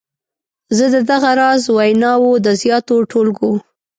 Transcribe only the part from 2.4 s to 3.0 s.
د زیاتو